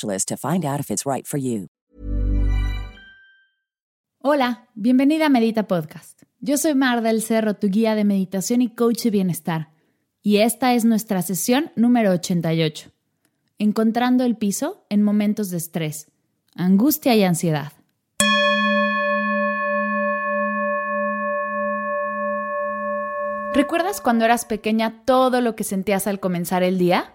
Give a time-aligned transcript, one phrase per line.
[0.00, 1.68] to find out if it's right for you.
[4.24, 6.22] Hola, bienvenida a Medita Podcast.
[6.40, 9.70] Yo soy Mar del Cerro, tu guía de meditación y coach de bienestar.
[10.22, 12.90] Y esta es nuestra sesión número 88.
[13.58, 16.06] Encontrando el piso en momentos de estrés,
[16.54, 17.72] angustia y ansiedad.
[23.52, 27.12] ¿Recuerdas cuando eras pequeña todo lo que sentías al comenzar el día?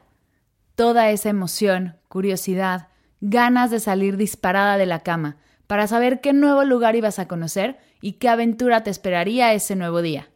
[0.78, 2.90] Toda esa emoción, curiosidad,
[3.20, 7.80] ganas de salir disparada de la cama para saber qué nuevo lugar ibas a conocer
[8.00, 10.30] y qué aventura te esperaría ese nuevo día.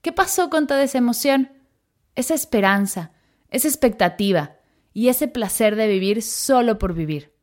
[0.00, 1.52] ¿Qué pasó con toda esa emoción?
[2.14, 3.12] Esa esperanza,
[3.50, 4.56] esa expectativa
[4.94, 7.34] y ese placer de vivir solo por vivir.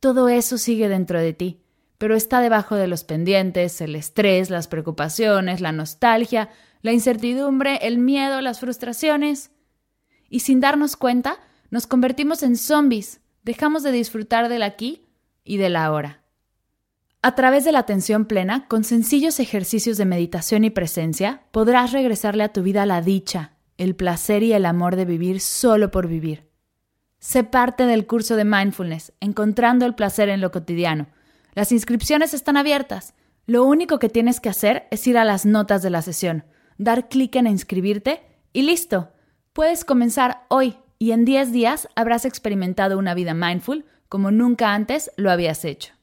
[0.00, 1.60] Todo eso sigue dentro de ti,
[1.98, 6.48] pero está debajo de los pendientes, el estrés, las preocupaciones, la nostalgia,
[6.80, 9.50] la incertidumbre, el miedo, las frustraciones.
[10.34, 11.38] Y sin darnos cuenta,
[11.70, 15.06] nos convertimos en zombies, dejamos de disfrutar del aquí
[15.44, 16.24] y del ahora.
[17.22, 22.42] A través de la atención plena, con sencillos ejercicios de meditación y presencia, podrás regresarle
[22.42, 26.50] a tu vida la dicha, el placer y el amor de vivir solo por vivir.
[27.20, 31.06] Sé parte del curso de mindfulness, encontrando el placer en lo cotidiano.
[31.54, 33.14] Las inscripciones están abiertas.
[33.46, 36.44] Lo único que tienes que hacer es ir a las notas de la sesión,
[36.76, 39.13] dar clic en inscribirte y listo.
[39.54, 45.12] Puedes comenzar hoy y en 10 días habrás experimentado una vida mindful como nunca antes
[45.16, 45.94] lo habías hecho.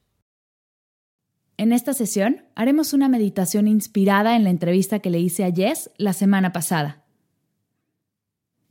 [1.58, 5.90] En esta sesión haremos una meditación inspirada en la entrevista que le hice a Jess
[5.98, 7.04] la semana pasada.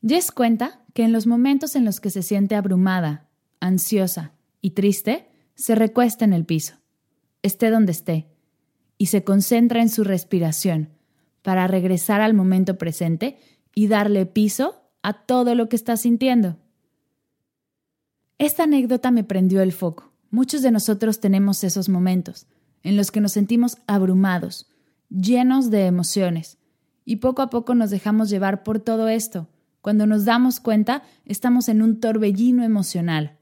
[0.02, 5.30] Jess cuenta que en los momentos en los que se siente abrumada, ansiosa y triste,
[5.54, 6.74] se recuesta en el piso,
[7.44, 8.30] esté donde esté,
[8.98, 10.90] y se concentra en su respiración
[11.44, 13.38] para regresar al momento presente
[13.74, 16.58] y darle piso a todo lo que está sintiendo.
[18.38, 20.12] Esta anécdota me prendió el foco.
[20.30, 22.48] Muchos de nosotros tenemos esos momentos
[22.84, 24.68] en los que nos sentimos abrumados,
[25.10, 26.58] llenos de emociones,
[27.06, 29.48] y poco a poco nos dejamos llevar por todo esto.
[29.82, 33.38] Cuando nos damos cuenta, estamos en un torbellino emocional.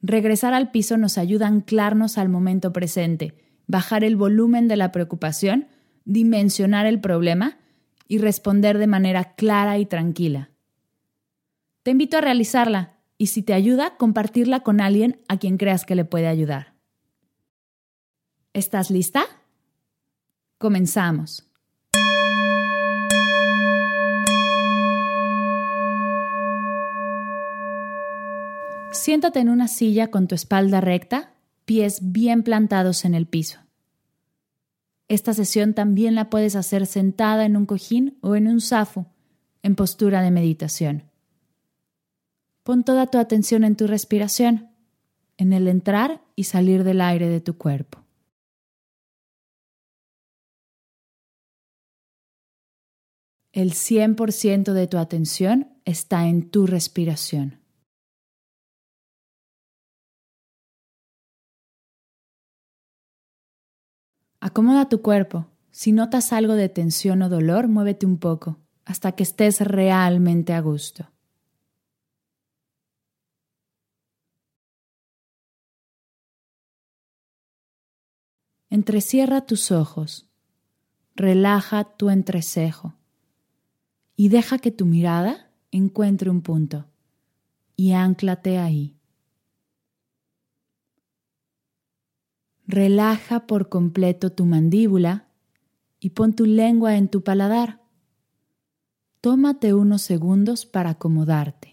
[0.00, 3.34] Regresar al piso nos ayuda a anclarnos al momento presente,
[3.66, 5.66] bajar el volumen de la preocupación,
[6.04, 7.58] dimensionar el problema
[8.06, 10.50] y responder de manera clara y tranquila.
[11.82, 15.94] Te invito a realizarla y si te ayuda, compartirla con alguien a quien creas que
[15.94, 16.74] le puede ayudar.
[18.52, 19.24] ¿Estás lista?
[20.58, 21.48] Comenzamos.
[28.92, 31.34] Siéntate en una silla con tu espalda recta,
[31.64, 33.63] pies bien plantados en el piso.
[35.08, 39.06] Esta sesión también la puedes hacer sentada en un cojín o en un zafo,
[39.62, 41.10] en postura de meditación.
[42.62, 44.70] Pon toda tu atención en tu respiración,
[45.36, 48.04] en el entrar y salir del aire de tu cuerpo.
[53.52, 57.63] El 100% de tu atención está en tu respiración.
[64.44, 65.46] Acomoda tu cuerpo.
[65.70, 70.60] Si notas algo de tensión o dolor, muévete un poco hasta que estés realmente a
[70.60, 71.08] gusto.
[78.68, 80.28] Entrecierra tus ojos,
[81.14, 82.92] relaja tu entrecejo
[84.14, 86.84] y deja que tu mirada encuentre un punto
[87.76, 88.94] y anclate ahí.
[92.66, 95.28] Relaja por completo tu mandíbula
[96.00, 97.80] y pon tu lengua en tu paladar.
[99.20, 101.72] Tómate unos segundos para acomodarte.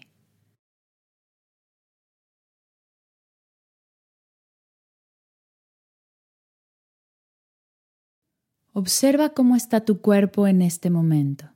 [8.74, 11.50] Observa cómo está tu cuerpo en este momento.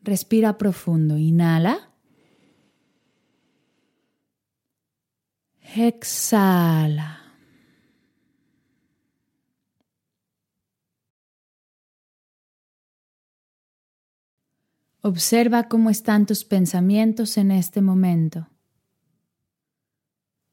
[0.00, 1.91] Respira profundo, inhala.
[5.74, 7.18] Exhala.
[15.00, 18.48] Observa cómo están tus pensamientos en este momento.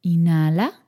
[0.01, 0.85] Inhala.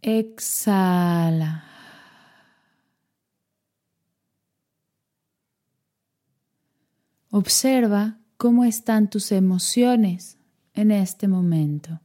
[0.00, 1.64] Exhala.
[7.30, 10.36] Observa cómo están tus emociones
[10.74, 12.00] en este momento.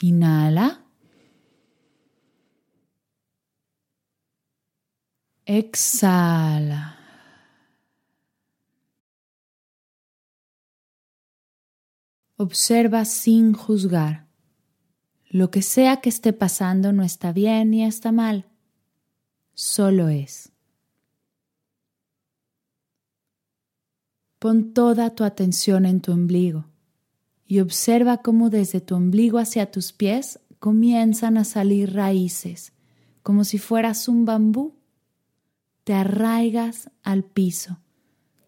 [0.00, 0.86] Inhala.
[5.44, 6.96] Exhala.
[12.36, 14.28] Observa sin juzgar.
[15.30, 18.46] Lo que sea que esté pasando no está bien ni está mal,
[19.52, 20.53] solo es.
[24.44, 26.66] Pon toda tu atención en tu ombligo
[27.46, 32.74] y observa cómo desde tu ombligo hacia tus pies comienzan a salir raíces,
[33.22, 34.74] como si fueras un bambú
[35.84, 37.78] te arraigas al piso,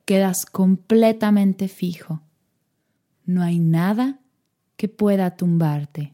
[0.05, 2.21] quedas completamente fijo.
[3.25, 4.21] No hay nada
[4.77, 6.13] que pueda tumbarte.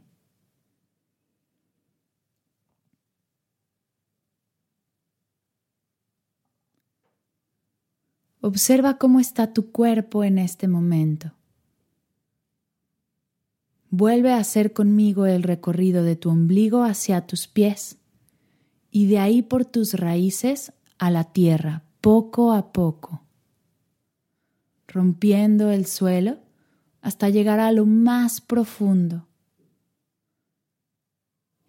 [8.45, 11.33] Observa cómo está tu cuerpo en este momento.
[13.89, 17.99] Vuelve a hacer conmigo el recorrido de tu ombligo hacia tus pies
[18.91, 23.23] y de ahí por tus raíces a la tierra poco a poco,
[24.89, 26.39] rompiendo el suelo
[27.01, 29.29] hasta llegar a lo más profundo.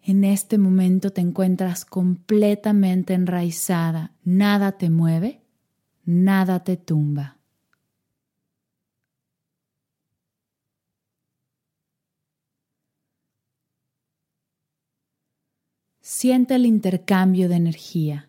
[0.02, 5.43] En este momento te encuentras completamente enraizada, nada te mueve,
[6.04, 7.38] nada te tumba.
[16.00, 18.28] Siente el intercambio de energía.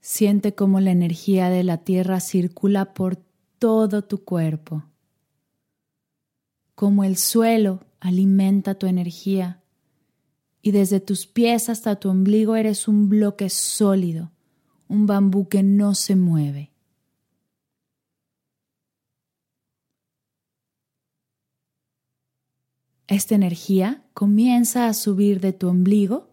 [0.00, 3.16] Siente cómo la energía de la tierra circula por
[3.58, 4.84] todo tu cuerpo,
[6.74, 9.62] cómo el suelo alimenta tu energía
[10.62, 14.30] y desde tus pies hasta tu ombligo eres un bloque sólido,
[14.88, 16.70] un bambú que no se mueve.
[23.08, 26.28] Esta energía comienza a subir de tu ombligo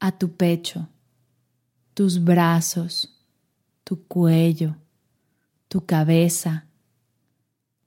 [0.00, 0.88] a tu pecho
[1.96, 3.08] tus brazos,
[3.82, 4.76] tu cuello,
[5.68, 6.66] tu cabeza.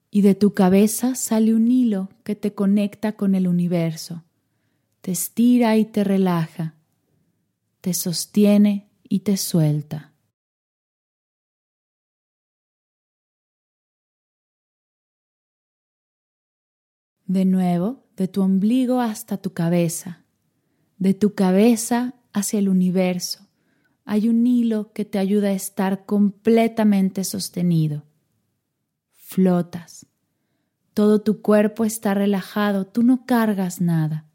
[0.09, 4.23] Y de tu cabeza sale un hilo que te conecta con el universo,
[5.01, 6.73] te estira y te relaja,
[7.81, 10.13] te sostiene y te suelta.
[17.25, 20.23] De nuevo, de tu ombligo hasta tu cabeza,
[20.97, 23.47] de tu cabeza hacia el universo,
[24.05, 28.03] hay un hilo que te ayuda a estar completamente sostenido.
[29.11, 30.07] Flotas.
[30.95, 34.25] Todo tu cuerpo está relajado, tú no cargas nada.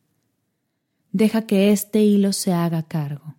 [1.10, 3.33] Deja que este hilo se haga cargo.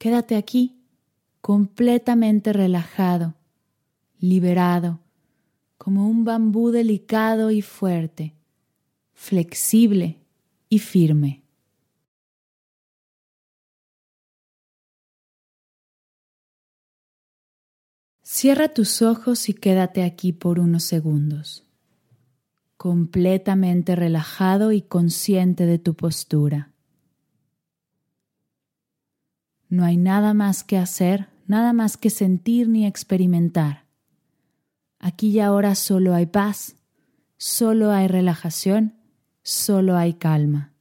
[0.00, 0.80] Quédate aquí,
[1.42, 3.34] completamente relajado,
[4.18, 4.98] liberado,
[5.76, 8.34] como un bambú delicado y fuerte,
[9.12, 10.18] flexible
[10.70, 11.42] y firme.
[18.22, 21.66] Cierra tus ojos y quédate aquí por unos segundos,
[22.78, 26.69] completamente relajado y consciente de tu postura.
[29.70, 33.86] No hay nada más que hacer, nada más que sentir ni experimentar.
[34.98, 36.74] Aquí y ahora solo hay paz,
[37.36, 38.96] solo hay relajación,
[39.44, 40.72] solo hay calma.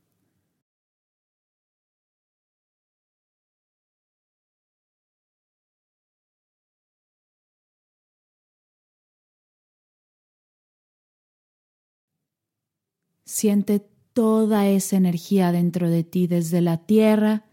[13.23, 17.48] Siente toda esa energía dentro de ti, desde la tierra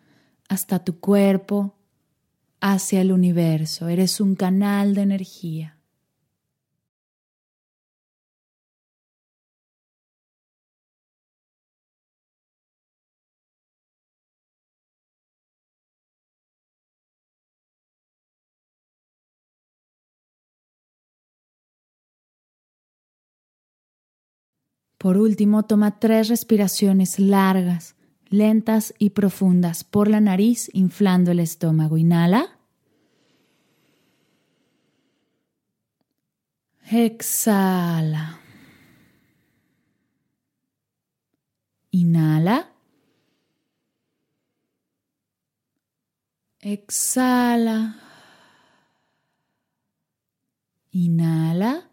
[0.49, 1.75] hasta tu cuerpo,
[2.61, 3.89] hacia el universo.
[3.89, 5.79] Eres un canal de energía.
[24.99, 27.97] Por último, toma tres respiraciones largas
[28.37, 31.97] lentas y profundas por la nariz, inflando el estómago.
[31.99, 32.59] Inhala.
[36.91, 38.39] Exhala.
[41.91, 42.71] Inhala.
[46.61, 47.97] Exhala.
[50.93, 51.91] Inhala.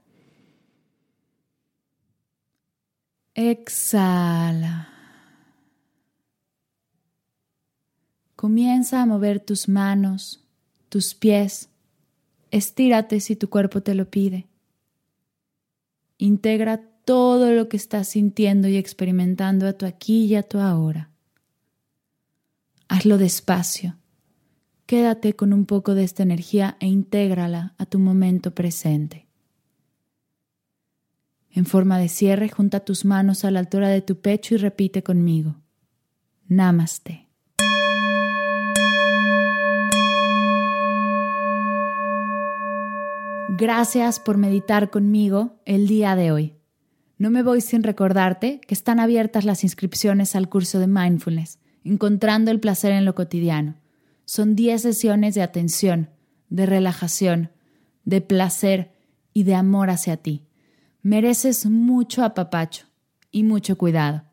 [3.36, 4.93] Exhala.
[8.44, 10.44] Comienza a mover tus manos,
[10.90, 11.70] tus pies.
[12.52, 14.48] Estírate si tu cuerpo te lo pide.
[16.18, 21.10] Integra todo lo que estás sintiendo y experimentando a tu aquí y a tu ahora.
[22.90, 23.96] Hazlo despacio.
[24.88, 29.26] Quédate con un poco de esta energía e intégrala a tu momento presente.
[31.50, 35.02] En forma de cierre, junta tus manos a la altura de tu pecho y repite
[35.02, 35.56] conmigo.
[36.50, 37.23] Namaste.
[43.56, 46.56] Gracias por meditar conmigo el día de hoy.
[47.20, 52.50] No me voy sin recordarte que están abiertas las inscripciones al curso de Mindfulness, encontrando
[52.50, 53.76] el placer en lo cotidiano.
[54.26, 56.10] Son 10 sesiones de atención,
[56.50, 57.52] de relajación,
[58.06, 58.92] de placer
[59.34, 60.48] y de amor hacia ti.
[61.04, 62.88] Mereces mucho apapacho
[63.30, 64.24] y mucho cuidado.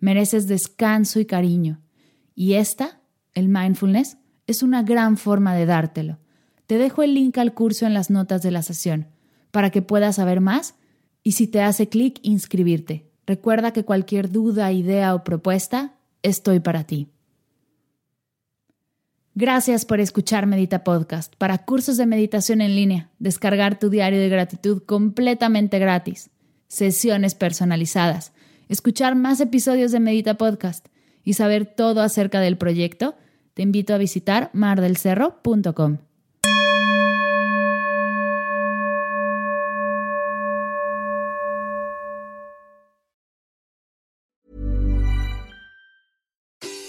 [0.00, 1.80] Mereces descanso y cariño.
[2.34, 3.00] Y esta,
[3.34, 4.16] el mindfulness,
[4.48, 6.18] es una gran forma de dártelo.
[6.66, 9.06] Te dejo el link al curso en las notas de la sesión
[9.50, 10.74] para que puedas saber más
[11.22, 13.10] y si te hace clic, inscribirte.
[13.26, 17.08] Recuerda que cualquier duda, idea o propuesta, estoy para ti.
[19.36, 21.34] Gracias por escuchar Medita Podcast.
[21.36, 26.30] Para cursos de meditación en línea, descargar tu diario de gratitud completamente gratis,
[26.68, 28.32] sesiones personalizadas,
[28.68, 30.86] escuchar más episodios de Medita Podcast
[31.24, 33.16] y saber todo acerca del proyecto,
[33.54, 35.98] te invito a visitar mardelcerro.com.